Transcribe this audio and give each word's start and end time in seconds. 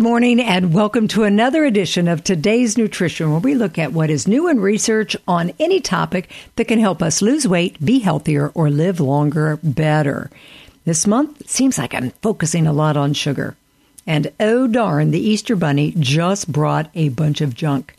morning, 0.00 0.40
and 0.40 0.72
welcome 0.72 1.06
to 1.06 1.24
another 1.24 1.62
edition 1.62 2.08
of 2.08 2.24
Today's 2.24 2.78
Nutrition, 2.78 3.30
where 3.30 3.40
we 3.40 3.54
look 3.54 3.76
at 3.76 3.92
what 3.92 4.08
is 4.08 4.26
new 4.26 4.48
in 4.48 4.58
research 4.58 5.14
on 5.28 5.52
any 5.60 5.78
topic 5.78 6.30
that 6.56 6.68
can 6.68 6.78
help 6.78 7.02
us 7.02 7.20
lose 7.20 7.46
weight, 7.46 7.84
be 7.84 7.98
healthier, 7.98 8.50
or 8.54 8.70
live 8.70 8.98
longer 8.98 9.58
better. 9.62 10.30
This 10.86 11.06
month, 11.06 11.50
seems 11.50 11.76
like 11.76 11.94
I'm 11.94 12.12
focusing 12.22 12.66
a 12.66 12.72
lot 12.72 12.96
on 12.96 13.12
sugar. 13.12 13.56
And 14.06 14.32
oh 14.40 14.66
darn, 14.66 15.10
the 15.10 15.20
Easter 15.20 15.54
Bunny 15.54 15.92
just 15.98 16.50
brought 16.50 16.88
a 16.94 17.10
bunch 17.10 17.42
of 17.42 17.54
junk. 17.54 17.94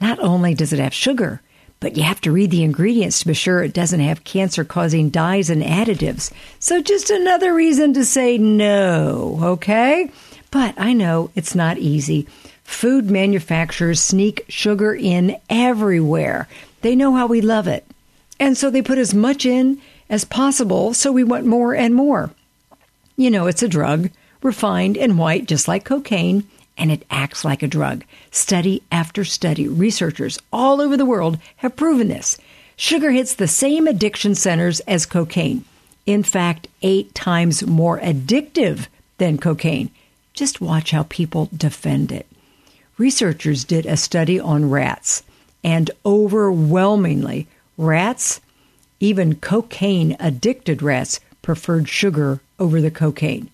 Not 0.00 0.18
only 0.20 0.54
does 0.54 0.72
it 0.72 0.78
have 0.78 0.94
sugar, 0.94 1.42
but 1.80 1.98
you 1.98 2.02
have 2.02 2.22
to 2.22 2.32
read 2.32 2.50
the 2.50 2.62
ingredients 2.62 3.18
to 3.20 3.26
be 3.26 3.34
sure 3.34 3.62
it 3.62 3.74
doesn't 3.74 4.00
have 4.00 4.24
cancer 4.24 4.64
causing 4.64 5.10
dyes 5.10 5.50
and 5.50 5.62
additives. 5.62 6.32
So, 6.60 6.80
just 6.80 7.10
another 7.10 7.52
reason 7.52 7.92
to 7.92 8.06
say 8.06 8.38
no, 8.38 9.38
okay? 9.42 10.10
But 10.52 10.74
I 10.78 10.92
know 10.92 11.30
it's 11.34 11.56
not 11.56 11.78
easy. 11.78 12.28
Food 12.62 13.10
manufacturers 13.10 14.00
sneak 14.00 14.44
sugar 14.48 14.94
in 14.94 15.38
everywhere. 15.50 16.46
They 16.82 16.94
know 16.94 17.16
how 17.16 17.26
we 17.26 17.40
love 17.40 17.66
it. 17.66 17.84
And 18.38 18.56
so 18.56 18.70
they 18.70 18.82
put 18.82 18.98
as 18.98 19.14
much 19.14 19.46
in 19.46 19.80
as 20.10 20.24
possible, 20.24 20.94
so 20.94 21.10
we 21.10 21.24
want 21.24 21.46
more 21.46 21.74
and 21.74 21.94
more. 21.94 22.30
You 23.16 23.30
know, 23.30 23.46
it's 23.46 23.62
a 23.62 23.68
drug, 23.68 24.10
refined 24.42 24.98
and 24.98 25.18
white, 25.18 25.46
just 25.46 25.68
like 25.68 25.84
cocaine, 25.84 26.44
and 26.76 26.92
it 26.92 27.06
acts 27.10 27.44
like 27.44 27.62
a 27.62 27.68
drug. 27.68 28.04
Study 28.30 28.82
after 28.92 29.24
study, 29.24 29.66
researchers 29.68 30.38
all 30.52 30.82
over 30.82 30.98
the 30.98 31.06
world 31.06 31.38
have 31.56 31.76
proven 31.76 32.08
this. 32.08 32.36
Sugar 32.76 33.10
hits 33.10 33.34
the 33.34 33.48
same 33.48 33.86
addiction 33.86 34.34
centers 34.34 34.80
as 34.80 35.06
cocaine. 35.06 35.64
In 36.04 36.22
fact, 36.22 36.68
eight 36.82 37.14
times 37.14 37.66
more 37.66 37.98
addictive 38.00 38.86
than 39.16 39.38
cocaine. 39.38 39.90
Just 40.34 40.60
watch 40.60 40.90
how 40.90 41.04
people 41.04 41.48
defend 41.56 42.10
it. 42.12 42.26
Researchers 42.98 43.64
did 43.64 43.86
a 43.86 43.96
study 43.96 44.38
on 44.38 44.70
rats, 44.70 45.22
and 45.64 45.90
overwhelmingly, 46.04 47.46
rats, 47.76 48.40
even 49.00 49.34
cocaine 49.36 50.16
addicted 50.20 50.82
rats, 50.82 51.20
preferred 51.42 51.88
sugar 51.88 52.40
over 52.58 52.80
the 52.80 52.90
cocaine. 52.90 53.50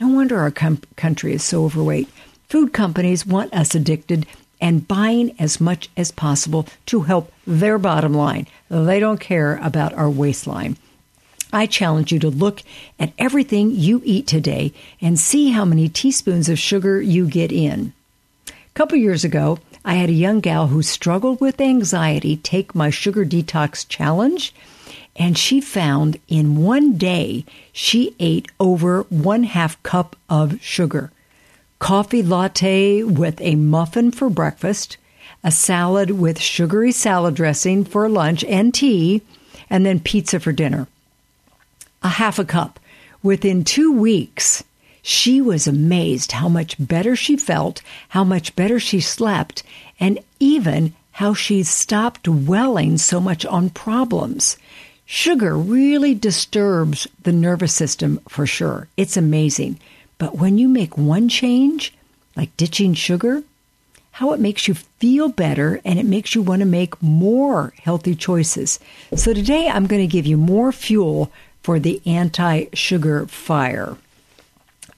No 0.00 0.08
wonder 0.08 0.38
our 0.38 0.50
com- 0.50 0.82
country 0.96 1.32
is 1.32 1.42
so 1.42 1.64
overweight. 1.64 2.08
Food 2.48 2.72
companies 2.72 3.24
want 3.24 3.54
us 3.54 3.74
addicted 3.74 4.26
and 4.60 4.86
buying 4.86 5.34
as 5.38 5.60
much 5.60 5.90
as 5.96 6.10
possible 6.12 6.66
to 6.86 7.00
help 7.02 7.32
their 7.46 7.78
bottom 7.78 8.14
line. 8.14 8.46
They 8.68 9.00
don't 9.00 9.20
care 9.20 9.56
about 9.62 9.92
our 9.94 10.10
waistline. 10.10 10.76
I 11.52 11.66
challenge 11.66 12.12
you 12.12 12.18
to 12.20 12.30
look 12.30 12.62
at 12.98 13.12
everything 13.18 13.72
you 13.72 14.00
eat 14.04 14.26
today 14.26 14.72
and 15.02 15.18
see 15.18 15.50
how 15.50 15.66
many 15.66 15.88
teaspoons 15.88 16.48
of 16.48 16.58
sugar 16.58 17.00
you 17.00 17.28
get 17.28 17.52
in. 17.52 17.92
A 18.48 18.52
couple 18.74 18.96
years 18.96 19.22
ago, 19.22 19.58
I 19.84 19.94
had 19.94 20.08
a 20.08 20.14
young 20.14 20.40
gal 20.40 20.68
who 20.68 20.82
struggled 20.82 21.42
with 21.42 21.60
anxiety 21.60 22.36
take 22.36 22.74
my 22.74 22.88
sugar 22.88 23.26
detox 23.26 23.86
challenge, 23.86 24.54
and 25.14 25.36
she 25.36 25.60
found 25.60 26.18
in 26.26 26.62
one 26.62 26.96
day 26.96 27.44
she 27.70 28.16
ate 28.18 28.48
over 28.58 29.02
one 29.10 29.42
half 29.42 29.82
cup 29.82 30.16
of 30.30 30.62
sugar. 30.62 31.10
Coffee 31.78 32.22
latte 32.22 33.02
with 33.02 33.38
a 33.42 33.56
muffin 33.56 34.10
for 34.10 34.30
breakfast, 34.30 34.96
a 35.44 35.50
salad 35.50 36.12
with 36.12 36.40
sugary 36.40 36.92
salad 36.92 37.34
dressing 37.34 37.84
for 37.84 38.08
lunch 38.08 38.42
and 38.44 38.72
tea, 38.72 39.20
and 39.68 39.84
then 39.84 40.00
pizza 40.00 40.40
for 40.40 40.52
dinner 40.52 40.86
a 42.02 42.08
half 42.08 42.38
a 42.38 42.44
cup. 42.44 42.78
Within 43.22 43.64
two 43.64 43.92
weeks, 43.92 44.64
she 45.02 45.40
was 45.40 45.66
amazed 45.66 46.32
how 46.32 46.48
much 46.48 46.76
better 46.78 47.16
she 47.16 47.36
felt, 47.36 47.82
how 48.10 48.24
much 48.24 48.54
better 48.56 48.78
she 48.78 49.00
slept, 49.00 49.62
and 49.98 50.18
even 50.38 50.94
how 51.12 51.34
she 51.34 51.62
stopped 51.62 52.22
dwelling 52.24 52.98
so 52.98 53.20
much 53.20 53.44
on 53.44 53.70
problems. 53.70 54.56
Sugar 55.04 55.56
really 55.56 56.14
disturbs 56.14 57.06
the 57.22 57.32
nervous 57.32 57.74
system 57.74 58.20
for 58.28 58.46
sure. 58.46 58.88
It's 58.96 59.16
amazing. 59.16 59.78
But 60.18 60.36
when 60.36 60.56
you 60.56 60.68
make 60.68 60.96
one 60.96 61.28
change, 61.28 61.92
like 62.36 62.56
ditching 62.56 62.94
sugar, 62.94 63.42
how 64.12 64.32
it 64.32 64.40
makes 64.40 64.68
you 64.68 64.74
feel 64.74 65.28
better 65.28 65.80
and 65.84 65.98
it 65.98 66.06
makes 66.06 66.34
you 66.34 66.42
want 66.42 66.60
to 66.60 66.66
make 66.66 67.02
more 67.02 67.72
healthy 67.82 68.14
choices. 68.14 68.78
So 69.16 69.34
today 69.34 69.68
I'm 69.68 69.86
going 69.86 70.02
to 70.02 70.06
give 70.06 70.26
you 70.26 70.36
more 70.36 70.70
fuel 70.70 71.32
for 71.62 71.78
the 71.78 72.00
anti 72.06 72.66
sugar 72.72 73.26
fire. 73.26 73.96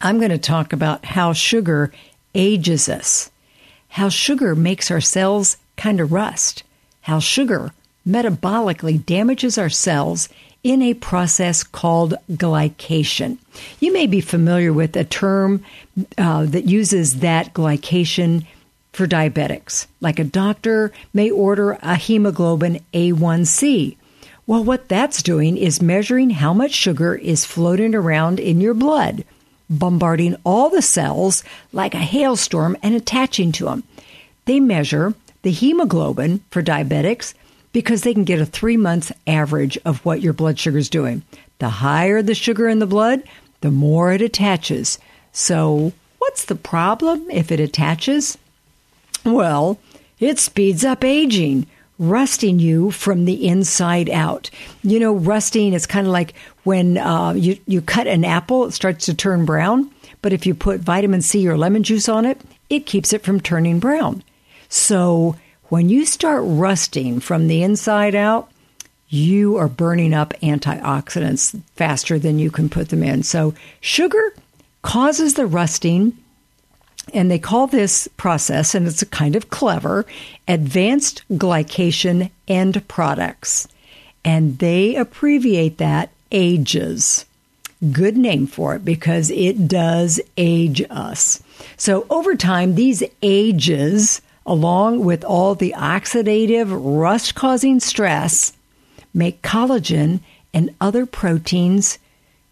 I'm 0.00 0.18
going 0.18 0.30
to 0.30 0.38
talk 0.38 0.72
about 0.72 1.04
how 1.04 1.32
sugar 1.32 1.92
ages 2.34 2.88
us, 2.88 3.30
how 3.88 4.08
sugar 4.08 4.54
makes 4.54 4.90
our 4.90 5.00
cells 5.00 5.56
kind 5.76 6.00
of 6.00 6.12
rust, 6.12 6.62
how 7.02 7.20
sugar 7.20 7.72
metabolically 8.06 9.04
damages 9.04 9.56
our 9.56 9.70
cells 9.70 10.28
in 10.62 10.80
a 10.82 10.94
process 10.94 11.62
called 11.62 12.14
glycation. 12.32 13.38
You 13.80 13.92
may 13.92 14.06
be 14.06 14.20
familiar 14.20 14.72
with 14.72 14.96
a 14.96 15.04
term 15.04 15.62
uh, 16.16 16.46
that 16.46 16.64
uses 16.64 17.20
that 17.20 17.52
glycation 17.52 18.46
for 18.92 19.06
diabetics, 19.06 19.86
like 20.00 20.18
a 20.18 20.24
doctor 20.24 20.92
may 21.12 21.30
order 21.30 21.72
a 21.82 21.96
hemoglobin 21.96 22.80
A1C 22.94 23.96
well, 24.46 24.62
what 24.62 24.88
that's 24.88 25.22
doing 25.22 25.56
is 25.56 25.80
measuring 25.80 26.30
how 26.30 26.52
much 26.52 26.72
sugar 26.72 27.14
is 27.14 27.46
floating 27.46 27.94
around 27.94 28.38
in 28.38 28.60
your 28.60 28.74
blood, 28.74 29.24
bombarding 29.70 30.36
all 30.44 30.68
the 30.68 30.82
cells 30.82 31.42
like 31.72 31.94
a 31.94 31.98
hailstorm 31.98 32.76
and 32.82 32.94
attaching 32.94 33.52
to 33.52 33.64
them. 33.64 33.84
They 34.44 34.60
measure 34.60 35.14
the 35.42 35.50
hemoglobin 35.50 36.40
for 36.50 36.62
diabetics 36.62 37.32
because 37.72 38.02
they 38.02 38.12
can 38.12 38.24
get 38.24 38.40
a 38.40 38.46
three 38.46 38.76
month 38.76 39.12
average 39.26 39.78
of 39.84 40.04
what 40.04 40.20
your 40.20 40.34
blood 40.34 40.58
sugar 40.58 40.78
is 40.78 40.90
doing. 40.90 41.22
The 41.58 41.68
higher 41.68 42.20
the 42.20 42.34
sugar 42.34 42.68
in 42.68 42.80
the 42.80 42.86
blood, 42.86 43.22
the 43.62 43.70
more 43.70 44.12
it 44.12 44.20
attaches. 44.20 44.98
So, 45.32 45.92
what's 46.18 46.44
the 46.44 46.54
problem 46.54 47.30
if 47.30 47.50
it 47.50 47.60
attaches? 47.60 48.36
Well, 49.24 49.78
it 50.20 50.38
speeds 50.38 50.84
up 50.84 51.02
aging 51.02 51.66
rusting 51.98 52.58
you 52.58 52.90
from 52.90 53.24
the 53.24 53.46
inside 53.46 54.10
out. 54.10 54.50
You 54.82 54.98
know, 54.98 55.14
rusting 55.14 55.72
is 55.72 55.86
kind 55.86 56.06
of 56.06 56.12
like 56.12 56.34
when 56.64 56.98
uh, 56.98 57.32
you, 57.34 57.58
you 57.66 57.80
cut 57.80 58.06
an 58.06 58.24
apple, 58.24 58.66
it 58.66 58.72
starts 58.72 59.06
to 59.06 59.14
turn 59.14 59.44
brown. 59.44 59.90
But 60.22 60.32
if 60.32 60.46
you 60.46 60.54
put 60.54 60.80
vitamin 60.80 61.22
C 61.22 61.46
or 61.48 61.56
lemon 61.56 61.82
juice 61.82 62.08
on 62.08 62.24
it, 62.24 62.40
it 62.70 62.86
keeps 62.86 63.12
it 63.12 63.22
from 63.22 63.40
turning 63.40 63.78
brown. 63.78 64.22
So 64.68 65.36
when 65.68 65.88
you 65.88 66.04
start 66.06 66.42
rusting 66.44 67.20
from 67.20 67.46
the 67.46 67.62
inside 67.62 68.14
out, 68.14 68.50
you 69.08 69.56
are 69.56 69.68
burning 69.68 70.14
up 70.14 70.32
antioxidants 70.42 71.60
faster 71.76 72.18
than 72.18 72.38
you 72.38 72.50
can 72.50 72.68
put 72.68 72.88
them 72.88 73.02
in. 73.02 73.22
So 73.22 73.54
sugar 73.80 74.34
causes 74.82 75.34
the 75.34 75.46
rusting 75.46 76.16
and 77.14 77.30
they 77.30 77.38
call 77.38 77.66
this 77.66 78.08
process, 78.16 78.74
and 78.74 78.86
it's 78.86 79.02
a 79.02 79.06
kind 79.06 79.36
of 79.36 79.48
clever, 79.48 80.04
advanced 80.48 81.22
glycation 81.30 82.30
end 82.48 82.86
products. 82.88 83.68
And 84.24 84.58
they 84.58 84.96
abbreviate 84.96 85.78
that 85.78 86.10
AGES. 86.32 87.24
Good 87.92 88.16
name 88.16 88.46
for 88.46 88.74
it 88.74 88.84
because 88.84 89.30
it 89.30 89.68
does 89.68 90.20
age 90.36 90.82
us. 90.90 91.42
So 91.76 92.06
over 92.10 92.34
time, 92.34 92.74
these 92.74 93.02
ages, 93.22 94.22
along 94.46 95.04
with 95.04 95.24
all 95.24 95.54
the 95.54 95.74
oxidative 95.76 96.68
rust 96.70 97.34
causing 97.34 97.80
stress, 97.80 98.52
make 99.12 99.42
collagen 99.42 100.20
and 100.52 100.74
other 100.80 101.04
proteins 101.06 101.98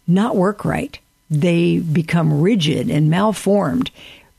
not 0.07 0.35
work 0.35 0.63
right. 0.65 0.99
They 1.29 1.79
become 1.79 2.41
rigid 2.41 2.91
and 2.91 3.09
malformed, 3.09 3.89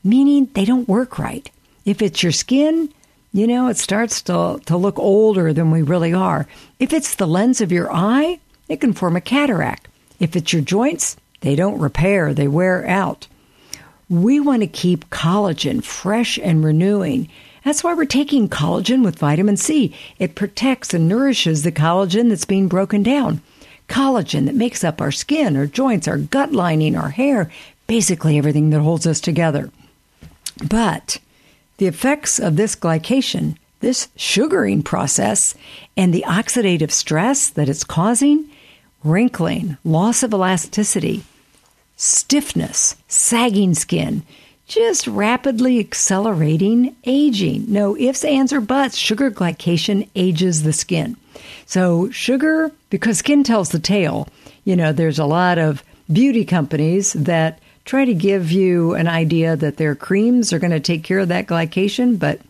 meaning 0.05 0.47
they 0.53 0.63
don't 0.63 0.87
work 0.87 1.19
right. 1.19 1.49
If 1.83 2.01
it's 2.01 2.23
your 2.23 2.31
skin, 2.31 2.93
you 3.33 3.47
know, 3.47 3.67
it 3.67 3.77
starts 3.77 4.21
to, 4.23 4.61
to 4.65 4.77
look 4.77 4.97
older 4.97 5.51
than 5.51 5.71
we 5.71 5.81
really 5.81 6.13
are. 6.13 6.47
If 6.79 6.93
it's 6.93 7.15
the 7.15 7.27
lens 7.27 7.59
of 7.59 7.71
your 7.71 7.91
eye, 7.91 8.39
it 8.69 8.79
can 8.79 8.93
form 8.93 9.17
a 9.17 9.21
cataract. 9.21 9.89
If 10.19 10.35
it's 10.35 10.53
your 10.53 10.61
joints, 10.61 11.17
they 11.41 11.55
don't 11.55 11.79
repair, 11.79 12.33
they 12.33 12.47
wear 12.47 12.87
out. 12.87 13.27
We 14.09 14.39
want 14.39 14.61
to 14.61 14.67
keep 14.67 15.09
collagen 15.09 15.83
fresh 15.83 16.37
and 16.37 16.63
renewing. 16.63 17.27
That's 17.63 17.83
why 17.83 17.95
we're 17.95 18.05
taking 18.05 18.47
collagen 18.47 19.03
with 19.03 19.19
vitamin 19.19 19.57
C. 19.57 19.95
It 20.19 20.35
protects 20.35 20.93
and 20.93 21.07
nourishes 21.07 21.63
the 21.63 21.71
collagen 21.71 22.29
that's 22.29 22.45
being 22.45 22.67
broken 22.67 23.01
down. 23.03 23.41
Collagen 23.89 24.45
that 24.45 24.55
makes 24.55 24.83
up 24.83 25.01
our 25.01 25.11
skin, 25.11 25.57
our 25.57 25.65
joints, 25.65 26.07
our 26.07 26.17
gut 26.17 26.51
lining, 26.51 26.95
our 26.95 27.09
hair, 27.09 27.51
basically 27.87 28.37
everything 28.37 28.69
that 28.69 28.81
holds 28.81 29.07
us 29.07 29.19
together. 29.19 29.71
But 30.63 31.19
the 31.77 31.87
effects 31.87 32.39
of 32.39 32.55
this 32.55 32.75
glycation, 32.75 33.57
this 33.79 34.07
sugaring 34.15 34.83
process, 34.83 35.55
and 35.97 36.13
the 36.13 36.23
oxidative 36.27 36.91
stress 36.91 37.49
that 37.49 37.69
it's 37.69 37.83
causing 37.83 38.49
wrinkling, 39.03 39.77
loss 39.83 40.23
of 40.23 40.33
elasticity, 40.33 41.23
stiffness, 41.95 42.95
sagging 43.07 43.73
skin, 43.73 44.23
just 44.67 45.05
rapidly 45.05 45.79
accelerating 45.79 46.95
aging. 47.05 47.65
No 47.71 47.95
ifs, 47.95 48.25
ands, 48.25 48.51
or 48.51 48.61
buts. 48.61 48.97
Sugar 48.97 49.29
glycation 49.29 50.09
ages 50.15 50.63
the 50.63 50.73
skin. 50.73 51.15
So, 51.67 52.09
sugar, 52.09 52.71
because 52.89 53.19
skin 53.19 53.43
tells 53.43 53.69
the 53.69 53.79
tale, 53.79 54.27
you 54.63 54.75
know, 54.75 54.91
there's 54.91 55.19
a 55.19 55.25
lot 55.25 55.59
of 55.59 55.83
beauty 56.11 56.45
companies 56.45 57.13
that 57.13 57.59
try 57.85 58.03
to 58.05 58.13
give 58.13 58.51
you 58.51 58.95
an 58.95 59.07
idea 59.07 59.55
that 59.55 59.77
their 59.77 59.95
creams 59.95 60.51
are 60.51 60.59
going 60.59 60.71
to 60.71 60.79
take 60.79 61.03
care 61.03 61.19
of 61.19 61.29
that 61.29 61.47
glycation. 61.47 62.19
But 62.19 62.41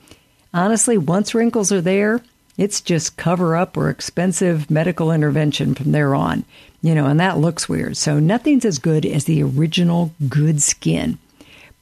honestly, 0.53 0.97
once 0.97 1.35
wrinkles 1.35 1.71
are 1.71 1.81
there, 1.81 2.21
it's 2.57 2.81
just 2.81 3.17
cover 3.17 3.55
up 3.55 3.75
or 3.75 3.89
expensive 3.89 4.71
medical 4.71 5.11
intervention 5.11 5.75
from 5.75 5.91
there 5.91 6.15
on, 6.15 6.45
you 6.81 6.95
know, 6.95 7.05
and 7.05 7.19
that 7.19 7.37
looks 7.37 7.67
weird. 7.67 7.97
So 7.97 8.19
nothing's 8.19 8.65
as 8.65 8.79
good 8.79 9.05
as 9.05 9.25
the 9.25 9.43
original 9.43 10.13
good 10.29 10.61
skin 10.61 11.17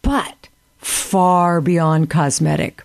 but 0.03 0.49
far 0.77 1.61
beyond 1.61 2.11
cosmetic. 2.11 2.83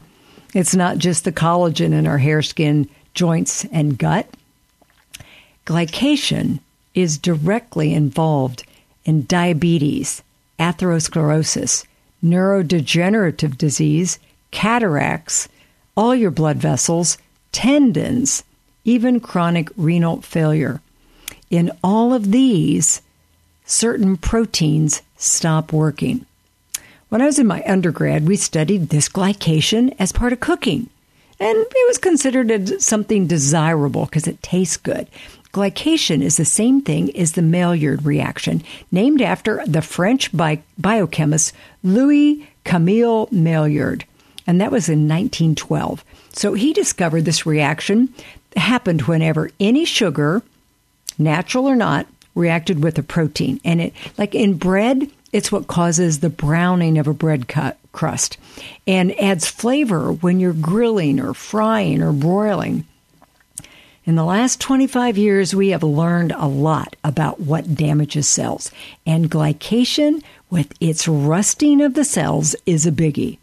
It's 0.54 0.74
not 0.74 0.96
just 0.96 1.24
the 1.24 1.32
collagen 1.32 1.92
in 1.92 2.06
our 2.06 2.16
hair, 2.16 2.40
skin, 2.40 2.88
joints, 3.12 3.66
and 3.66 3.98
gut. 3.98 4.26
Glycation 5.66 6.60
is 6.94 7.18
directly 7.18 7.92
involved 7.92 8.64
in 9.04 9.26
diabetes, 9.26 10.22
atherosclerosis, 10.58 11.84
neurodegenerative 12.22 13.56
disease, 13.56 14.18
cataracts, 14.50 15.48
all 15.96 16.14
your 16.14 16.30
blood 16.30 16.56
vessels, 16.56 17.18
tendons, 17.52 18.44
even 18.84 19.20
chronic 19.20 19.70
renal 19.76 20.22
failure. 20.22 20.80
In 21.50 21.70
all 21.82 22.12
of 22.12 22.30
these, 22.30 23.02
certain 23.64 24.16
proteins 24.16 25.02
stop 25.16 25.72
working. 25.72 26.24
When 27.08 27.22
I 27.22 27.26
was 27.26 27.38
in 27.38 27.46
my 27.46 27.62
undergrad, 27.66 28.28
we 28.28 28.36
studied 28.36 28.88
this 28.88 29.08
glycation 29.08 29.94
as 29.98 30.12
part 30.12 30.32
of 30.32 30.40
cooking. 30.40 30.90
And 31.40 31.56
it 31.56 31.88
was 31.88 31.98
considered 31.98 32.82
something 32.82 33.26
desirable 33.26 34.06
because 34.06 34.26
it 34.26 34.42
tastes 34.42 34.76
good. 34.76 35.08
Glycation 35.58 36.22
is 36.22 36.36
the 36.36 36.44
same 36.44 36.80
thing 36.82 37.14
as 37.16 37.32
the 37.32 37.42
Maillard 37.42 38.04
reaction, 38.06 38.62
named 38.92 39.20
after 39.20 39.60
the 39.66 39.82
French 39.82 40.30
bi- 40.34 40.62
biochemist 40.78 41.52
Louis 41.82 42.48
Camille 42.62 43.28
Maillard. 43.32 44.04
And 44.46 44.60
that 44.60 44.70
was 44.70 44.88
in 44.88 45.08
1912. 45.08 46.04
So 46.30 46.54
he 46.54 46.72
discovered 46.72 47.24
this 47.24 47.44
reaction 47.44 48.14
happened 48.56 49.02
whenever 49.02 49.50
any 49.58 49.84
sugar, 49.84 50.42
natural 51.18 51.68
or 51.68 51.74
not, 51.74 52.06
reacted 52.36 52.84
with 52.84 52.96
a 52.96 53.02
protein. 53.02 53.60
And 53.64 53.80
it, 53.80 53.94
like 54.16 54.36
in 54.36 54.58
bread, 54.58 55.10
it's 55.32 55.50
what 55.50 55.66
causes 55.66 56.20
the 56.20 56.30
browning 56.30 56.98
of 56.98 57.08
a 57.08 57.12
bread 57.12 57.48
cut 57.48 57.78
crust 57.90 58.38
and 58.86 59.12
adds 59.20 59.48
flavor 59.48 60.12
when 60.12 60.38
you're 60.38 60.52
grilling 60.52 61.18
or 61.18 61.34
frying 61.34 62.00
or 62.00 62.12
broiling. 62.12 62.84
In 64.08 64.14
the 64.14 64.24
last 64.24 64.58
25 64.62 65.18
years, 65.18 65.54
we 65.54 65.68
have 65.68 65.82
learned 65.82 66.32
a 66.32 66.48
lot 66.48 66.96
about 67.04 67.40
what 67.40 67.74
damages 67.74 68.26
cells, 68.26 68.70
and 69.04 69.30
glycation, 69.30 70.22
with 70.48 70.72
its 70.80 71.06
rusting 71.06 71.82
of 71.82 71.92
the 71.92 72.06
cells, 72.06 72.56
is 72.64 72.86
a 72.86 72.90
biggie. 72.90 73.36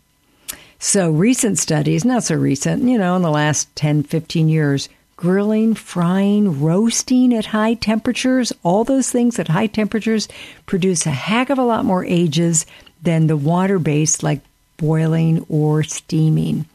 So, 0.79 1.11
recent 1.11 1.59
studies, 1.59 2.03
not 2.03 2.23
so 2.23 2.33
recent, 2.33 2.81
you 2.81 2.97
know, 2.97 3.15
in 3.15 3.21
the 3.21 3.29
last 3.29 3.75
10, 3.75 4.01
15 4.01 4.49
years, 4.49 4.89
grilling, 5.17 5.75
frying, 5.75 6.59
roasting 6.59 7.31
at 7.35 7.45
high 7.45 7.75
temperatures, 7.75 8.51
all 8.63 8.83
those 8.83 9.11
things 9.11 9.37
at 9.37 9.49
high 9.49 9.67
temperatures 9.67 10.27
produce 10.65 11.05
a 11.05 11.11
heck 11.11 11.51
of 11.51 11.59
a 11.59 11.63
lot 11.63 11.85
more 11.85 12.03
ages 12.05 12.65
than 13.03 13.27
the 13.27 13.37
water 13.37 13.77
based 13.77 14.23
like 14.23 14.41
boiling 14.77 15.45
or 15.47 15.83
steaming. 15.83 16.65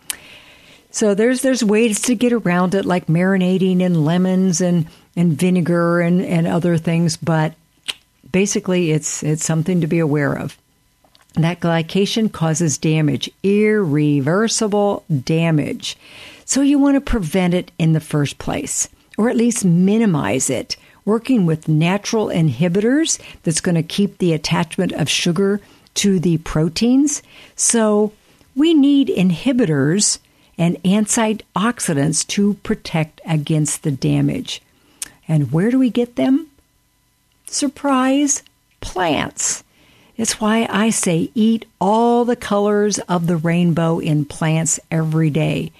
So 0.91 1.15
there's 1.15 1.43
there's 1.43 1.63
ways 1.63 2.01
to 2.03 2.15
get 2.15 2.33
around 2.33 2.75
it 2.75 2.85
like 2.85 3.07
marinating 3.07 3.81
in 3.81 4.05
lemons 4.05 4.61
and, 4.61 4.87
and 5.15 5.33
vinegar 5.33 6.01
and, 6.01 6.21
and 6.21 6.47
other 6.47 6.77
things, 6.77 7.17
but 7.17 7.55
basically 8.31 8.91
it's 8.91 9.23
it's 9.23 9.45
something 9.45 9.81
to 9.81 9.87
be 9.87 10.01
aware 10.01 10.37
of. 10.37 10.59
That 11.35 11.61
glycation 11.61 12.33
causes 12.33 12.77
damage, 12.77 13.31
irreversible 13.45 15.05
damage. 15.25 15.97
So 16.45 16.61
you 16.61 16.79
want 16.81 16.97
to 16.97 17.01
prevent 17.01 17.55
it 17.55 17.71
in 17.79 17.93
the 17.93 18.01
first 18.01 18.39
place, 18.39 18.89
or 19.17 19.29
at 19.29 19.37
least 19.37 19.65
minimize 19.65 20.51
it, 20.51 20.77
working 21.05 21.47
with 21.47 21.69
natural 21.69 22.27
inhibitors 22.27 23.21
that's 23.45 23.61
going 23.61 23.77
to 23.77 23.85
keep 23.85 24.19
the 24.19 24.33
attachment 24.33 24.91
of 24.93 25.09
sugar 25.09 25.61
to 25.95 26.19
the 26.19 26.39
proteins. 26.39 27.23
So 27.55 28.13
we 28.57 28.75
need 28.75 29.07
inhibitors 29.07 30.19
and 30.61 30.77
antioxidants 30.83 32.25
to 32.27 32.55
protect 32.63 33.23
against 33.27 33.83
the 33.83 33.91
damage. 33.91 34.61
And 35.27 35.51
where 35.51 35.71
do 35.71 35.79
we 35.79 35.89
get 35.89 36.17
them? 36.17 36.49
Surprise 37.47 38.43
plants. 38.83 39.65
It's 40.19 40.39
why 40.39 40.69
I 40.69 40.91
say 40.91 41.31
eat 41.35 41.65
all 41.81 42.27
the 42.27 42.37
colors 42.37 42.99
of 43.01 43.27
the 43.27 43.39
rainbow 43.39 44.01
in 44.01 44.27
plants 44.27 44.79
every 44.91 45.31
day. 45.31 45.73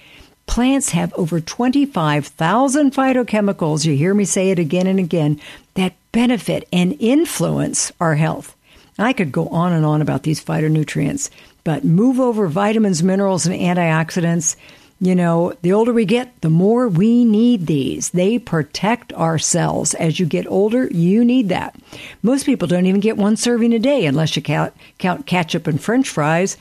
Plants 0.47 0.91
have 0.91 1.13
over 1.13 1.41
25,000 1.41 2.93
phytochemicals, 2.93 3.85
you 3.85 3.95
hear 3.95 4.15
me 4.15 4.25
say 4.25 4.51
it 4.51 4.59
again 4.59 4.87
and 4.87 4.99
again, 4.99 5.39
that 5.75 5.93
benefit 6.11 6.67
and 6.73 6.97
influence 6.99 7.93
our 8.01 8.15
health. 8.15 8.57
I 8.99 9.13
could 9.13 9.31
go 9.31 9.47
on 9.49 9.73
and 9.73 9.85
on 9.85 10.01
about 10.01 10.23
these 10.23 10.43
phytonutrients, 10.43 11.29
but 11.71 11.85
move 11.85 12.19
over 12.19 12.49
vitamins, 12.49 13.01
minerals, 13.01 13.47
and 13.47 13.55
antioxidants. 13.55 14.57
You 15.01 15.15
know, 15.15 15.55
the 15.63 15.73
older 15.73 15.93
we 15.93 16.05
get, 16.05 16.41
the 16.41 16.51
more 16.51 16.89
we 16.89 17.25
need 17.25 17.69
these. 17.69 18.11
They 18.11 18.41
protect 18.41 19.13
our 19.13 19.39
cells. 19.39 19.95
As 19.95 20.19
you 20.19 20.27
get 20.27 20.49
older, 20.49 20.89
you 20.89 21.25
need 21.25 21.49
that. 21.51 21.77
Most 22.25 22.45
people 22.45 22.67
don't 22.67 22.87
even 22.87 23.01
get 23.01 23.17
one 23.17 23.37
serving 23.37 23.73
a 23.73 23.79
day 23.79 24.05
unless 24.05 24.35
you 24.35 24.43
count, 24.43 24.75
count 24.99 25.27
ketchup 25.27 25.69
and 25.69 25.81
french 25.81 26.09
fries 26.09 26.57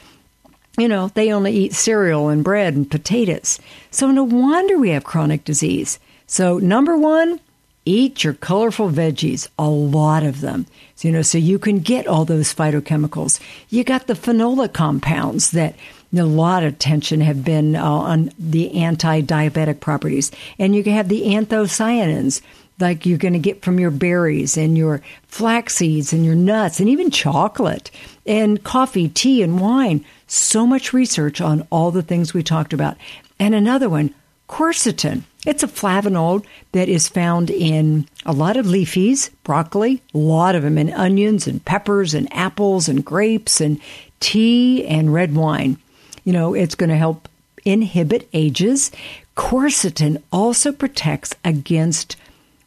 you 0.77 0.87
know, 0.87 1.09
they 1.09 1.33
only 1.33 1.51
eat 1.51 1.73
cereal 1.73 2.29
and 2.29 2.41
bread 2.41 2.73
and 2.75 2.89
potatoes. 2.89 3.59
So 3.91 4.11
no 4.11 4.23
wonder 4.23 4.77
we 4.77 4.91
have 4.91 5.03
chronic 5.03 5.43
disease. 5.43 5.99
So 6.25 6.59
number 6.59 6.95
one, 6.95 7.41
eat 7.89 8.23
your 8.23 8.33
colorful 8.33 8.89
veggies, 8.89 9.47
a 9.57 9.67
lot 9.67 10.23
of 10.23 10.41
them. 10.41 10.65
So, 10.95 11.07
you 11.07 11.13
know, 11.13 11.21
so 11.21 11.37
you 11.37 11.57
can 11.57 11.79
get 11.79 12.07
all 12.07 12.25
those 12.25 12.53
phytochemicals. 12.53 13.39
You 13.69 13.83
got 13.83 14.07
the 14.07 14.13
phenolic 14.13 14.73
compounds 14.73 15.51
that 15.51 15.75
a 16.15 16.23
lot 16.23 16.63
of 16.63 16.73
attention 16.73 17.21
have 17.21 17.43
been 17.43 17.75
uh, 17.75 17.83
on 17.83 18.31
the 18.37 18.73
anti-diabetic 18.81 19.79
properties, 19.79 20.31
and 20.57 20.75
you 20.75 20.83
can 20.83 20.93
have 20.93 21.09
the 21.09 21.23
anthocyanins 21.23 22.41
like 22.79 23.05
you're 23.05 23.17
going 23.17 23.33
to 23.33 23.39
get 23.39 23.61
from 23.61 23.79
your 23.79 23.91
berries 23.91 24.57
and 24.57 24.77
your 24.77 25.01
flax 25.27 25.75
seeds 25.75 26.13
and 26.13 26.23
your 26.25 26.35
nuts 26.35 26.79
and 26.79 26.87
even 26.87 27.11
chocolate 27.11 27.91
and 28.25 28.63
coffee, 28.63 29.09
tea, 29.09 29.43
and 29.43 29.59
wine. 29.59 30.05
So 30.27 30.65
much 30.65 30.93
research 30.93 31.41
on 31.41 31.67
all 31.71 31.91
the 31.91 32.03
things 32.03 32.33
we 32.33 32.41
talked 32.41 32.71
about. 32.71 32.95
And 33.37 33.53
another 33.53 33.89
one, 33.89 34.13
quercetin. 34.47 35.23
It's 35.49 35.63
a 35.63 35.67
flavonoid 35.67 36.45
that 36.73 36.89
is 36.89 37.07
found 37.07 37.49
in 37.49 38.07
a 38.23 38.33
lot 38.33 38.55
of 38.55 38.67
leafies, 38.67 39.31
broccoli, 39.43 39.99
a 40.13 40.17
lot 40.19 40.53
of 40.53 40.61
them 40.61 40.77
in 40.77 40.93
onions 40.93 41.47
and 41.47 41.65
peppers 41.65 42.13
and 42.13 42.31
apples 42.31 42.87
and 42.87 43.03
grapes 43.03 43.59
and 43.59 43.81
tea 44.19 44.85
and 44.85 45.11
red 45.11 45.35
wine. 45.35 45.79
You 46.23 46.33
know, 46.33 46.53
it's 46.53 46.75
going 46.75 46.91
to 46.91 46.95
help 46.95 47.27
inhibit 47.65 48.29
ages. 48.31 48.91
Quercetin 49.35 50.21
also 50.31 50.71
protects 50.71 51.33
against 51.43 52.15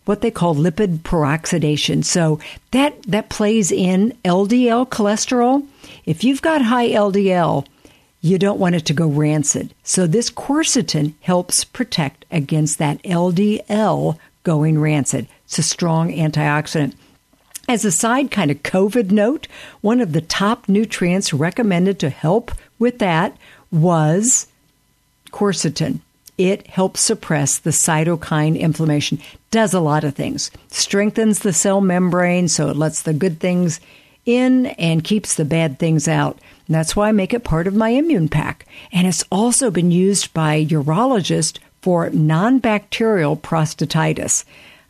what 0.04 0.20
they 0.20 0.32
call 0.32 0.56
lipid 0.56 1.02
peroxidation. 1.02 2.04
So 2.04 2.40
that 2.72 3.00
that 3.04 3.28
plays 3.28 3.70
in 3.70 4.18
LDL 4.24 4.88
cholesterol. 4.88 5.64
If 6.04 6.24
you've 6.24 6.42
got 6.42 6.62
high 6.62 6.88
LDL, 6.88 7.64
you 8.22 8.38
don't 8.38 8.60
want 8.60 8.76
it 8.76 8.86
to 8.86 8.94
go 8.94 9.08
rancid. 9.08 9.74
So 9.82 10.06
this 10.06 10.30
quercetin 10.30 11.14
helps 11.20 11.64
protect 11.64 12.24
against 12.30 12.78
that 12.78 13.02
LDL 13.02 14.16
going 14.44 14.80
rancid. 14.80 15.26
It's 15.44 15.58
a 15.58 15.62
strong 15.62 16.10
antioxidant. 16.10 16.94
As 17.68 17.84
a 17.84 17.92
side 17.92 18.30
kind 18.30 18.50
of 18.50 18.62
COVID 18.62 19.10
note, 19.10 19.48
one 19.80 20.00
of 20.00 20.12
the 20.12 20.20
top 20.20 20.68
nutrients 20.68 21.32
recommended 21.32 21.98
to 22.00 22.10
help 22.10 22.52
with 22.78 22.98
that 23.00 23.36
was 23.70 24.46
quercetin. 25.30 26.00
It 26.38 26.66
helps 26.68 27.00
suppress 27.00 27.58
the 27.58 27.70
cytokine 27.70 28.58
inflammation. 28.58 29.20
Does 29.50 29.74
a 29.74 29.80
lot 29.80 30.04
of 30.04 30.14
things. 30.14 30.50
Strengthens 30.68 31.40
the 31.40 31.52
cell 31.52 31.80
membrane 31.80 32.48
so 32.48 32.68
it 32.68 32.76
lets 32.76 33.02
the 33.02 33.12
good 33.12 33.38
things 33.40 33.80
in 34.24 34.66
and 34.66 35.04
keeps 35.04 35.34
the 35.34 35.44
bad 35.44 35.78
things 35.78 36.08
out. 36.08 36.38
And 36.66 36.74
that's 36.74 36.94
why 36.94 37.08
I 37.08 37.12
make 37.12 37.34
it 37.34 37.44
part 37.44 37.66
of 37.66 37.74
my 37.74 37.90
immune 37.90 38.28
pack. 38.28 38.66
And 38.92 39.06
it's 39.06 39.24
also 39.30 39.70
been 39.70 39.90
used 39.90 40.32
by 40.32 40.64
urologists 40.64 41.58
for 41.80 42.08
non 42.10 42.58
bacterial 42.58 43.36
prostatitis. 43.36 44.44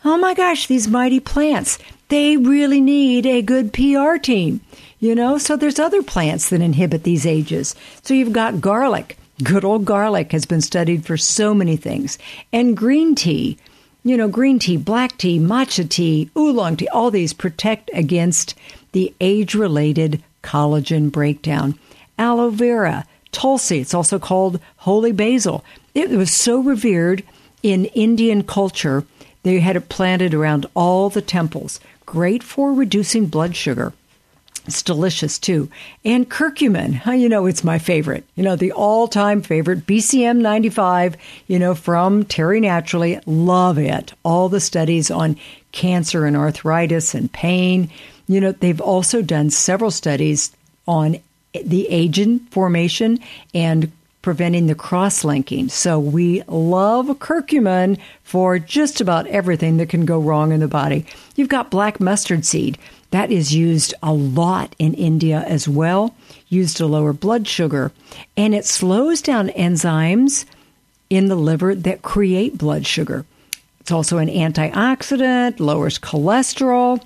Oh 0.04 0.18
my 0.18 0.34
gosh, 0.34 0.66
these 0.66 0.88
mighty 0.88 1.20
plants. 1.20 1.78
they 2.08 2.36
really 2.36 2.80
need 2.80 3.24
a 3.24 3.40
good 3.40 3.72
PR 3.72 4.16
team. 4.18 4.60
You 5.00 5.14
know, 5.14 5.38
so 5.38 5.56
there's 5.56 5.78
other 5.78 6.02
plants 6.02 6.50
that 6.50 6.60
inhibit 6.60 7.02
these 7.02 7.26
ages. 7.26 7.74
So 8.02 8.14
you've 8.14 8.32
got 8.32 8.60
garlic. 8.60 9.16
Good 9.42 9.64
old 9.64 9.84
garlic 9.84 10.30
has 10.32 10.44
been 10.44 10.60
studied 10.60 11.04
for 11.04 11.16
so 11.16 11.54
many 11.54 11.76
things. 11.76 12.18
And 12.52 12.76
green 12.76 13.14
tea. 13.14 13.58
You 14.04 14.16
know, 14.16 14.28
green 14.28 14.58
tea, 14.58 14.76
black 14.76 15.16
tea, 15.16 15.38
matcha 15.38 15.88
tea, 15.88 16.30
oolong 16.36 16.76
tea, 16.76 16.88
all 16.88 17.10
these 17.10 17.32
protect 17.32 17.90
against 17.94 18.54
the 18.92 19.14
age 19.20 19.54
related 19.54 20.22
collagen 20.42 21.10
breakdown. 21.10 21.78
Aloe 22.18 22.50
vera, 22.50 23.06
tulsi, 23.30 23.80
it's 23.80 23.94
also 23.94 24.18
called 24.18 24.60
holy 24.78 25.12
basil. 25.12 25.64
It 25.94 26.10
was 26.10 26.34
so 26.34 26.60
revered 26.60 27.22
in 27.62 27.86
Indian 27.86 28.42
culture, 28.42 29.04
they 29.42 29.60
had 29.60 29.76
it 29.76 29.88
planted 29.88 30.34
around 30.34 30.66
all 30.74 31.10
the 31.10 31.22
temples. 31.22 31.80
Great 32.06 32.42
for 32.42 32.72
reducing 32.72 33.26
blood 33.26 33.56
sugar. 33.56 33.92
It's 34.66 34.82
delicious 34.82 35.38
too. 35.38 35.68
And 36.04 36.30
curcumin, 36.30 37.04
you 37.18 37.28
know, 37.28 37.46
it's 37.46 37.64
my 37.64 37.78
favorite. 37.78 38.24
You 38.36 38.44
know, 38.44 38.56
the 38.56 38.72
all 38.72 39.08
time 39.08 39.42
favorite, 39.42 39.86
BCM 39.86 40.38
95, 40.38 41.16
you 41.48 41.58
know, 41.58 41.74
from 41.74 42.24
Terry 42.24 42.60
Naturally. 42.60 43.18
Love 43.26 43.78
it. 43.78 44.12
All 44.22 44.48
the 44.48 44.60
studies 44.60 45.10
on 45.10 45.36
cancer 45.72 46.26
and 46.26 46.36
arthritis 46.36 47.14
and 47.14 47.32
pain. 47.32 47.90
You 48.32 48.40
know, 48.40 48.52
they've 48.52 48.80
also 48.80 49.22
done 49.22 49.50
several 49.50 49.90
studies 49.90 50.52
on 50.86 51.18
the 51.52 51.88
aging 51.88 52.40
formation 52.50 53.18
and 53.54 53.92
preventing 54.22 54.68
the 54.68 54.74
cross 54.74 55.24
linking. 55.24 55.68
So 55.68 55.98
we 55.98 56.42
love 56.46 57.08
curcumin 57.18 57.98
for 58.22 58.58
just 58.58 59.00
about 59.00 59.26
everything 59.26 59.76
that 59.78 59.88
can 59.88 60.04
go 60.04 60.20
wrong 60.20 60.52
in 60.52 60.60
the 60.60 60.68
body. 60.68 61.04
You've 61.34 61.48
got 61.48 61.70
black 61.70 62.00
mustard 62.00 62.46
seed. 62.46 62.78
That 63.10 63.30
is 63.30 63.54
used 63.54 63.92
a 64.02 64.12
lot 64.14 64.74
in 64.78 64.94
India 64.94 65.44
as 65.46 65.68
well, 65.68 66.14
used 66.48 66.76
to 66.78 66.86
lower 66.86 67.12
blood 67.12 67.46
sugar. 67.46 67.92
And 68.36 68.54
it 68.54 68.64
slows 68.64 69.20
down 69.20 69.48
enzymes 69.48 70.46
in 71.10 71.26
the 71.26 71.36
liver 71.36 71.74
that 71.74 72.02
create 72.02 72.56
blood 72.56 72.86
sugar. 72.86 73.26
It's 73.80 73.92
also 73.92 74.18
an 74.18 74.28
antioxidant, 74.28 75.58
lowers 75.58 75.98
cholesterol 75.98 77.02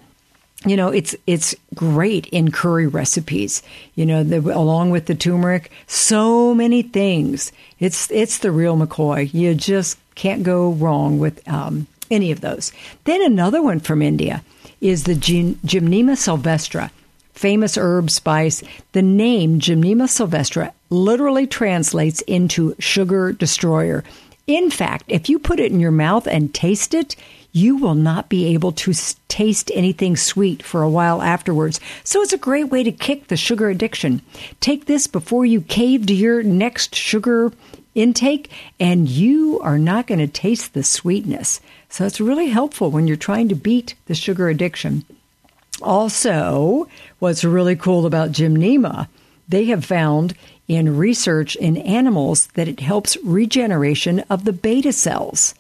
you 0.65 0.77
know 0.77 0.89
it's 0.89 1.15
it's 1.27 1.55
great 1.75 2.27
in 2.29 2.51
curry 2.51 2.87
recipes 2.87 3.63
you 3.95 4.07
know 4.07 4.23
the, 4.23 4.39
along 4.39 4.91
with 4.91 5.07
the 5.07 5.15
turmeric. 5.15 5.71
So 5.87 6.55
many 6.55 6.83
things. 6.83 7.53
It's 7.79 8.11
it's 8.11 8.39
the 8.39 8.53
real 8.53 8.77
mccoy. 8.77 9.33
You 9.35 9.55
just 9.55 9.99
can't 10.15 10.43
go 10.43 10.71
wrong 10.71 11.19
with 11.19 11.47
um, 11.49 11.87
any 12.11 12.31
of 12.31 12.41
those. 12.41 12.73
Then 13.05 13.23
another 13.23 13.63
one 13.63 13.81
from 13.81 14.03
india 14.03 14.43
is 14.81 15.05
the 15.05 15.15
gymnema 15.15 16.17
sylvestra, 16.17 16.91
famous 17.33 17.77
herb 17.77 18.11
spice. 18.11 18.63
The 18.93 19.03
name 19.03 19.61
gymnema 19.61 20.09
sylvestra 20.09 20.73
literally 20.91 21.47
translates 21.47 22.21
into 22.23 22.77
sugar 22.79 23.33
destroyer. 23.33 24.05
In 24.47 24.71
fact 24.71 25.05
if 25.09 25.29
you 25.29 25.39
put 25.39 25.61
it 25.61 25.73
in 25.73 25.81
your 25.81 25.91
mouth 25.91 26.27
and 26.27 26.55
taste 26.55 26.95
it 26.95 27.17
you 27.57 27.77
will 27.77 27.95
not 27.95 28.29
be 28.29 28.53
able 28.53 28.71
to 28.71 28.93
taste 29.29 29.73
anything 29.75 30.15
sweet 30.15 30.63
for 30.63 30.83
a 30.83 30.91
while 30.91 31.23
afterwards. 31.23 31.81
So 32.05 32.21
it's 32.21 32.35
a 32.35 32.39
great 32.39 32.69
way 32.69 32.83
to 32.83 32.93
kick 32.93 33.29
the 33.29 33.37
sugar 33.37 33.71
addiction. 33.71 34.21
Take 34.61 34.85
this 34.85 35.07
before 35.07 35.47
you 35.47 35.63
cave 35.63 36.07
to 36.07 36.15
your 36.15 36.43
next 36.43 36.95
sugar 36.95 37.53
intake, 37.95 38.51
and 38.79 39.09
you 39.09 39.59
are 39.61 39.79
not 39.79 40.07
going 40.07 40.19
to 40.19 40.27
taste 40.27 40.75
the 40.75 40.83
sweetness. 40.83 41.63
So 41.89 42.05
it's 42.05 42.21
really 42.21 42.49
helpful 42.49 42.91
when 42.91 43.07
you're 43.07 43.17
trying 43.17 43.49
to 43.49 43.55
beat 43.55 43.95
the 44.05 44.15
sugar 44.15 44.51
addiction. 44.51 45.07
Also, 45.81 46.87
what's 47.21 47.43
really 47.43 47.75
cool 47.75 48.05
about 48.05 48.33
Gymnema, 48.33 49.09
they 49.49 49.65
have 49.67 49.83
found 49.83 50.35
in 50.69 50.99
research 50.99 51.57
in 51.57 51.79
animals 51.79 52.49
that 52.49 52.69
it 52.69 52.81
helps 52.81 53.17
regeneration 53.25 54.21
of 54.29 54.45
the 54.45 54.53
beta 54.53 54.93
cells. 54.93 55.55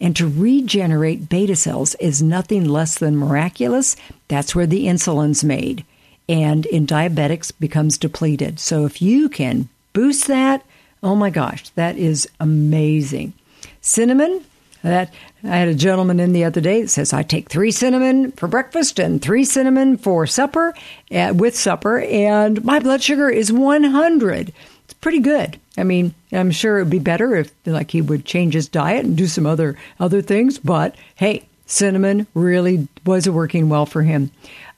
And 0.00 0.14
to 0.16 0.28
regenerate 0.28 1.28
beta 1.28 1.56
cells 1.56 1.94
is 1.96 2.22
nothing 2.22 2.64
less 2.64 2.98
than 2.98 3.16
miraculous. 3.16 3.96
That's 4.28 4.54
where 4.54 4.66
the 4.66 4.86
insulin's 4.86 5.42
made. 5.42 5.84
And 6.28 6.66
in 6.66 6.86
diabetics 6.86 7.52
becomes 7.58 7.98
depleted. 7.98 8.60
So 8.60 8.84
if 8.84 9.02
you 9.02 9.28
can 9.28 9.68
boost 9.92 10.26
that, 10.28 10.64
oh 11.02 11.14
my 11.14 11.30
gosh, 11.30 11.68
that 11.70 11.96
is 11.96 12.28
amazing. 12.38 13.32
Cinnamon, 13.80 14.44
that 14.82 15.12
I 15.42 15.56
had 15.56 15.68
a 15.68 15.74
gentleman 15.74 16.20
in 16.20 16.32
the 16.32 16.44
other 16.44 16.60
day 16.60 16.82
that 16.82 16.88
says 16.88 17.12
I 17.12 17.22
take 17.22 17.48
three 17.48 17.70
cinnamon 17.70 18.32
for 18.32 18.46
breakfast 18.46 18.98
and 18.98 19.20
three 19.20 19.44
cinnamon 19.44 19.96
for 19.96 20.26
supper 20.26 20.74
uh, 21.10 21.32
with 21.34 21.56
supper, 21.56 22.00
and 22.00 22.64
my 22.64 22.78
blood 22.78 23.02
sugar 23.02 23.28
is 23.28 23.52
100 23.52 24.52
It's 24.84 24.94
pretty 24.94 25.20
good. 25.20 25.58
I 25.78 25.84
mean, 25.84 26.14
I'm 26.32 26.50
sure 26.50 26.78
it 26.78 26.84
would 26.84 26.90
be 26.90 26.98
better 26.98 27.36
if 27.36 27.52
like 27.64 27.90
he 27.90 28.02
would 28.02 28.24
change 28.24 28.54
his 28.54 28.68
diet 28.68 29.04
and 29.04 29.16
do 29.16 29.26
some 29.26 29.46
other 29.46 29.76
other 30.00 30.20
things, 30.22 30.58
but 30.58 30.96
hey, 31.14 31.46
cinnamon 31.66 32.26
really 32.34 32.88
was 33.04 33.28
working 33.28 33.68
well 33.68 33.86
for 33.86 34.02
him. 34.02 34.30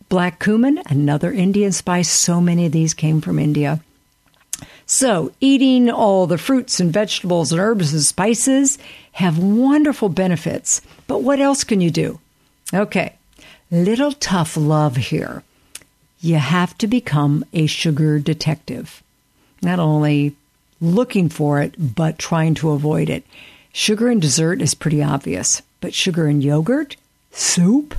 Black 0.09 0.43
cumin, 0.43 0.83
another 0.87 1.33
Indian 1.33 1.73
spice, 1.73 2.11
so 2.11 2.41
many 2.41 2.67
of 2.67 2.73
these 2.73 2.95
came 2.95 3.21
from 3.21 3.39
India. 3.39 3.81
So, 4.85 5.33
eating 5.41 5.89
all 5.89 6.27
the 6.27 6.37
fruits 6.37 6.81
and 6.81 6.93
vegetables 6.93 7.53
and 7.53 7.61
herbs 7.61 7.93
and 7.93 8.03
spices 8.03 8.77
have 9.13 9.39
wonderful 9.39 10.09
benefits. 10.09 10.83
But 11.07 11.23
what 11.23 11.39
else 11.39 11.63
can 11.63 11.81
you 11.81 11.93
do? 11.93 12.19
Okay, 12.75 13.15
little 13.71 14.13
tough 14.13 14.57
love 14.57 14.97
here. 14.97 15.45
You 16.21 16.37
have 16.37 16.77
to 16.79 16.89
become 16.89 17.45
a 17.53 17.67
sugar 17.67 18.19
detective 18.19 19.03
not 19.63 19.79
only 19.79 20.35
looking 20.81 21.29
for 21.29 21.61
it, 21.61 21.75
but 21.95 22.19
trying 22.19 22.55
to 22.55 22.71
avoid 22.71 23.11
it. 23.11 23.25
Sugar 23.73 24.11
in 24.11 24.21
dessert 24.21 24.61
is 24.61 24.75
pretty 24.75 25.03
obvious, 25.03 25.63
but 25.81 25.95
sugar 25.95 26.29
in 26.29 26.41
yogurt, 26.43 26.97
soup, 27.31 27.95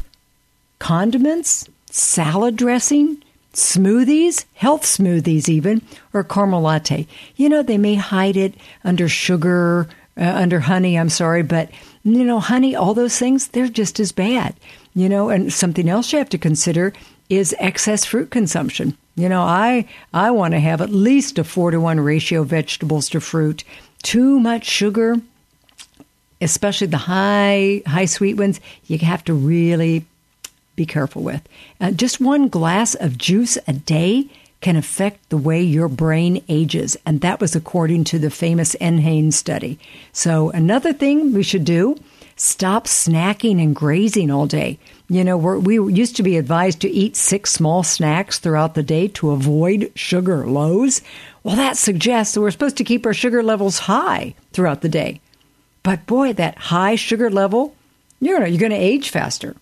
condiments, 0.80 1.70
salad 1.90 2.56
dressing, 2.56 3.22
smoothies, 3.54 4.46
health 4.56 4.84
smoothies, 4.84 5.48
even, 5.48 5.82
or 6.14 6.24
caramel 6.24 6.62
latte. 6.62 7.08
You 7.36 7.50
know, 7.50 7.64
they 7.64 7.78
may 7.78 7.96
hide 7.96 8.38
it 8.38 8.56
under 8.84 9.08
sugar, 9.08 9.88
uh, 10.18 10.24
under 10.24 10.60
honey, 10.62 10.98
I'm 10.98 11.10
sorry, 11.10 11.44
but, 11.44 11.70
you 12.04 12.24
know, 12.24 12.40
honey, 12.40 12.76
all 12.76 12.94
those 12.94 13.18
things, 13.18 13.50
they're 13.50 13.68
just 13.68 14.00
as 14.00 14.12
bad. 14.12 14.56
You 14.94 15.08
know, 15.08 15.30
and 15.30 15.54
something 15.54 15.88
else 15.88 16.12
you 16.12 16.20
have 16.20 16.30
to 16.30 16.38
consider 16.38 16.92
is 17.30 17.56
excess 17.60 18.04
fruit 18.04 18.30
consumption. 18.30 18.98
You 19.16 19.30
know, 19.30 19.42
I 19.42 19.88
I 20.14 20.32
want 20.32 20.54
to 20.54 20.60
have 20.60 20.82
at 20.82 20.90
least 20.90 21.38
a 21.38 21.44
4 21.44 21.72
to 21.72 21.80
1 21.80 22.00
ratio 22.00 22.44
vegetables 22.44 23.10
to 23.10 23.20
fruit. 23.20 23.64
Too 24.04 24.40
much 24.40 24.66
sugar, 24.66 25.18
especially 26.40 26.88
the 26.88 26.98
high 26.98 27.84
high 27.86 28.06
sweet 28.06 28.36
ones, 28.36 28.60
you 28.86 28.98
have 29.00 29.24
to 29.26 29.34
really 29.34 30.06
be 30.76 30.86
careful 30.86 31.22
with. 31.22 31.48
Uh, 31.80 31.92
just 31.92 32.22
one 32.22 32.48
glass 32.48 32.96
of 32.96 33.18
juice 33.18 33.58
a 33.68 33.74
day 33.74 34.30
can 34.62 34.76
affect 34.76 35.30
the 35.30 35.38
way 35.38 35.62
your 35.62 35.88
brain 35.88 36.44
ages, 36.48 36.96
and 37.06 37.22
that 37.22 37.42
was 37.42 37.56
according 37.56 38.04
to 38.06 38.20
the 38.20 38.30
famous 38.30 38.76
NHANES 38.80 39.34
study. 39.34 39.80
So 40.14 40.52
another 40.52 40.94
thing 40.94 41.34
we 41.34 41.44
should 41.44 41.66
do 41.66 41.98
Stop 42.44 42.86
snacking 42.86 43.62
and 43.62 43.76
grazing 43.76 44.32
all 44.32 44.48
day. 44.48 44.80
You 45.08 45.24
know, 45.24 45.38
we 45.38 45.76
used 45.76 46.16
to 46.16 46.24
be 46.24 46.38
advised 46.38 46.82
to 46.82 46.90
eat 46.90 47.16
six 47.16 47.52
small 47.52 47.84
snacks 47.84 48.40
throughout 48.40 48.74
the 48.74 48.82
day 48.82 49.10
to 49.10 49.30
avoid 49.30 49.92
sugar 49.94 50.48
lows. 50.48 51.04
Well, 51.44 51.56
that 51.56 51.78
suggests 51.78 52.34
that 52.34 52.42
we're 52.42 52.50
supposed 52.50 52.78
to 52.78 52.84
keep 52.84 53.06
our 53.06 53.14
sugar 53.14 53.44
levels 53.44 53.78
high 53.78 54.34
throughout 54.54 54.82
the 54.82 54.90
day. 54.90 55.22
But 55.84 56.08
boy, 56.08 56.34
that 56.34 56.58
high 56.58 56.96
sugar 56.96 57.30
level, 57.30 57.76
you 58.20 58.40
know, 58.40 58.48
you're 58.48 58.60
going 58.60 58.72
to 58.72 58.76
age 58.76 59.12
faster. 59.12 59.56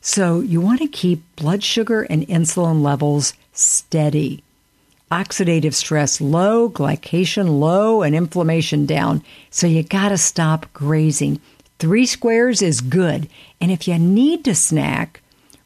So 0.00 0.40
you 0.40 0.60
want 0.60 0.80
to 0.80 0.88
keep 0.88 1.22
blood 1.36 1.62
sugar 1.62 2.02
and 2.02 2.26
insulin 2.26 2.82
levels 2.82 3.34
steady. 3.52 4.42
Oxidative 5.12 5.74
stress 5.74 6.20
low, 6.20 6.68
glycation 6.68 7.60
low, 7.60 8.02
and 8.02 8.16
inflammation 8.16 8.84
down. 8.84 9.22
So 9.50 9.68
you 9.68 9.84
got 9.84 10.08
to 10.08 10.18
stop 10.18 10.72
grazing. 10.72 11.40
Three 11.78 12.06
squares 12.06 12.62
is 12.62 12.80
good. 12.80 13.28
And 13.60 13.70
if 13.70 13.86
you 13.86 13.98
need 13.98 14.44
to 14.44 14.54
snack, 14.54 15.20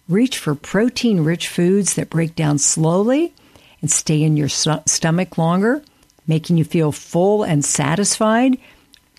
reach 0.09 0.39
for 0.39 0.55
protein 0.55 1.21
rich 1.21 1.49
foods 1.49 1.95
that 1.95 2.11
break 2.11 2.35
down 2.35 2.59
slowly 2.59 3.33
and 3.81 3.91
stay 3.91 4.23
in 4.23 4.37
your 4.37 4.49
st- 4.49 4.89
stomach 4.89 5.39
longer, 5.39 5.83
making 6.27 6.59
you 6.59 6.65
feel 6.65 6.93
full 6.93 7.43
and 7.45 7.65
satisfied. 7.65 8.59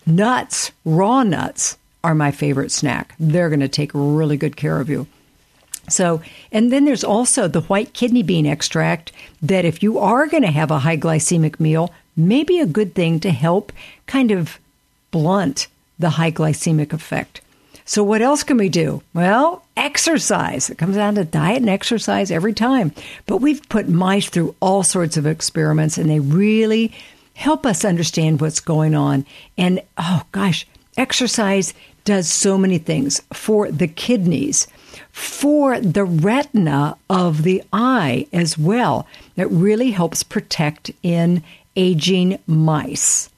Nuts, 0.06 0.72
raw 0.84 1.24
nuts, 1.24 1.78
are 2.04 2.16
my 2.16 2.32
favorite 2.32 2.72
snack. 2.72 3.16
They're 3.20 3.50
going 3.50 3.60
to 3.62 3.68
take 3.68 3.92
really 3.94 4.38
good 4.38 4.56
care 4.56 4.80
of 4.80 4.90
you. 4.90 5.08
So, 5.90 6.22
and 6.52 6.72
then 6.72 6.86
there's 6.86 7.04
also 7.04 7.48
the 7.48 7.62
white 7.62 7.94
kidney 7.94 8.24
bean 8.24 8.46
extract 8.46 9.12
that 9.42 9.66
if 9.66 9.84
you 9.84 9.98
are 10.00 10.28
going 10.28 10.44
to 10.44 10.52
have 10.52 10.72
a 10.72 10.80
high 10.80 10.98
glycemic 10.98 11.60
meal, 11.60 11.94
may 12.16 12.44
be 12.44 12.60
a 12.60 12.66
good 12.66 12.96
thing 12.96 13.20
to 13.22 13.32
help 13.32 13.72
kind 14.08 14.32
of 14.32 14.60
blunt 15.12 15.68
the 16.02 16.10
high 16.12 16.32
glycemic 16.32 16.94
effect. 16.94 17.42
So, 17.86 18.04
what 18.04 18.22
else 18.22 18.44
can 18.44 18.58
we 18.58 18.70
do? 18.70 19.02
Well, 19.14 19.66
exercise. 19.76 20.70
It 20.70 20.78
comes 20.78 20.96
down 20.96 21.16
to 21.16 21.26
diet 21.26 21.58
and 21.58 21.70
exercise 21.70 22.32
every 22.32 22.54
time. 22.54 22.94
But 23.26 23.38
we've 23.38 23.68
put 23.70 23.90
mice 23.90 24.30
through 24.30 24.56
all 24.60 24.84
sorts 24.84 25.18
of 25.18 25.26
experiments, 25.26 25.98
and 25.98 26.10
they 26.10 26.20
really 26.20 26.94
help 27.34 27.66
us 27.66 27.84
understand 27.84 28.40
what's 28.40 28.60
going 28.60 28.96
on. 28.96 29.26
And 29.58 29.82
oh 29.98 30.24
gosh, 30.32 30.68
exercise 30.96 31.74
does 32.06 32.28
so 32.28 32.58
many 32.58 32.78
things 32.78 33.22
for 33.34 33.72
the 33.72 33.88
kidneys, 33.88 34.68
for 35.12 35.80
the 35.80 36.06
retina 36.06 36.98
of 37.10 37.44
the 37.44 37.64
eye 37.74 38.28
as 38.32 38.58
well. 38.58 39.08
It 39.36 39.50
really 39.50 39.92
helps 39.92 40.24
protect 40.24 40.92
in 41.04 41.44
aging 41.76 42.40
mice. 42.48 43.30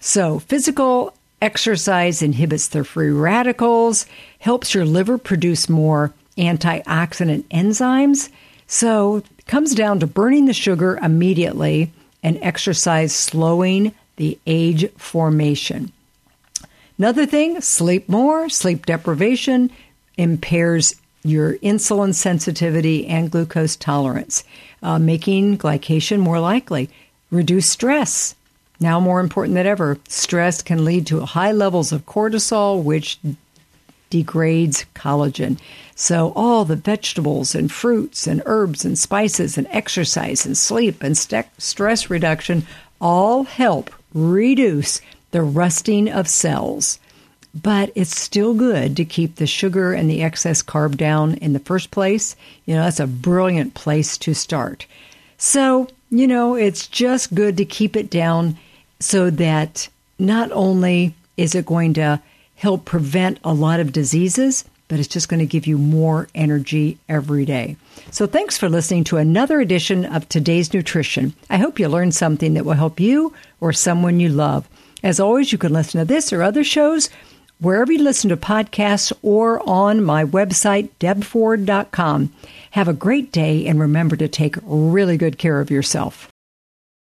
So, 0.00 0.38
physical 0.38 1.15
exercise 1.40 2.22
inhibits 2.22 2.68
the 2.68 2.84
free 2.84 3.10
radicals, 3.10 4.06
helps 4.38 4.74
your 4.74 4.84
liver 4.84 5.18
produce 5.18 5.68
more 5.68 6.12
antioxidant 6.38 7.44
enzymes. 7.44 8.28
So, 8.66 9.16
it 9.38 9.46
comes 9.46 9.74
down 9.74 10.00
to 10.00 10.06
burning 10.06 10.46
the 10.46 10.52
sugar 10.52 10.98
immediately 11.02 11.92
and 12.22 12.38
exercise 12.42 13.14
slowing 13.14 13.92
the 14.16 14.38
age 14.46 14.90
formation. 14.96 15.92
Another 16.98 17.26
thing, 17.26 17.60
sleep 17.60 18.08
more. 18.08 18.48
Sleep 18.48 18.86
deprivation 18.86 19.70
impairs 20.16 20.94
your 21.22 21.54
insulin 21.56 22.14
sensitivity 22.14 23.06
and 23.06 23.30
glucose 23.30 23.76
tolerance, 23.76 24.44
uh, 24.82 24.98
making 24.98 25.58
glycation 25.58 26.20
more 26.20 26.40
likely. 26.40 26.88
Reduce 27.30 27.70
stress. 27.70 28.35
Now, 28.78 29.00
more 29.00 29.20
important 29.20 29.54
than 29.54 29.66
ever, 29.66 29.98
stress 30.08 30.62
can 30.62 30.84
lead 30.84 31.06
to 31.06 31.24
high 31.24 31.52
levels 31.52 31.92
of 31.92 32.06
cortisol, 32.06 32.82
which 32.82 33.18
degrades 34.10 34.84
collagen. 34.94 35.58
So, 35.94 36.32
all 36.36 36.64
the 36.64 36.76
vegetables 36.76 37.54
and 37.54 37.72
fruits 37.72 38.26
and 38.26 38.42
herbs 38.44 38.84
and 38.84 38.98
spices 38.98 39.56
and 39.56 39.66
exercise 39.70 40.44
and 40.44 40.56
sleep 40.56 41.02
and 41.02 41.16
st- 41.16 41.46
stress 41.58 42.10
reduction 42.10 42.66
all 43.00 43.44
help 43.44 43.90
reduce 44.12 45.00
the 45.30 45.42
rusting 45.42 46.10
of 46.10 46.28
cells. 46.28 46.98
But 47.54 47.90
it's 47.94 48.14
still 48.14 48.52
good 48.52 48.96
to 48.96 49.04
keep 49.06 49.36
the 49.36 49.46
sugar 49.46 49.94
and 49.94 50.10
the 50.10 50.22
excess 50.22 50.62
carb 50.62 50.98
down 50.98 51.34
in 51.34 51.54
the 51.54 51.58
first 51.58 51.90
place. 51.90 52.36
You 52.66 52.74
know, 52.74 52.84
that's 52.84 53.00
a 53.00 53.06
brilliant 53.06 53.72
place 53.72 54.18
to 54.18 54.34
start. 54.34 54.86
So, 55.38 55.88
you 56.10 56.26
know, 56.26 56.54
it's 56.54 56.86
just 56.86 57.34
good 57.34 57.56
to 57.56 57.64
keep 57.64 57.96
it 57.96 58.10
down 58.10 58.58
so 59.00 59.30
that 59.30 59.88
not 60.18 60.50
only 60.52 61.14
is 61.36 61.54
it 61.54 61.66
going 61.66 61.94
to 61.94 62.20
help 62.54 62.84
prevent 62.84 63.38
a 63.44 63.52
lot 63.52 63.80
of 63.80 63.92
diseases, 63.92 64.64
but 64.88 64.98
it's 64.98 65.08
just 65.08 65.28
going 65.28 65.40
to 65.40 65.46
give 65.46 65.66
you 65.66 65.78
more 65.78 66.28
energy 66.34 66.98
every 67.08 67.44
day. 67.44 67.76
So, 68.10 68.26
thanks 68.26 68.56
for 68.56 68.68
listening 68.68 69.04
to 69.04 69.16
another 69.16 69.60
edition 69.60 70.04
of 70.04 70.28
Today's 70.28 70.72
Nutrition. 70.72 71.34
I 71.50 71.58
hope 71.58 71.78
you 71.78 71.88
learned 71.88 72.14
something 72.14 72.54
that 72.54 72.64
will 72.64 72.74
help 72.74 73.00
you 73.00 73.34
or 73.60 73.72
someone 73.72 74.20
you 74.20 74.28
love. 74.28 74.68
As 75.02 75.20
always, 75.20 75.52
you 75.52 75.58
can 75.58 75.72
listen 75.72 75.98
to 75.98 76.04
this 76.04 76.32
or 76.32 76.42
other 76.42 76.64
shows 76.64 77.10
wherever 77.60 77.92
you 77.92 78.02
listen 78.02 78.30
to 78.30 78.36
podcasts 78.36 79.12
or 79.22 79.66
on 79.68 80.04
my 80.04 80.24
website, 80.24 80.90
debford.com. 80.98 82.32
Have 82.72 82.88
a 82.88 82.92
great 82.92 83.32
day 83.32 83.66
and 83.66 83.80
remember 83.80 84.16
to 84.16 84.28
take 84.28 84.56
really 84.62 85.16
good 85.16 85.38
care 85.38 85.60
of 85.60 85.70
yourself. 85.70 86.28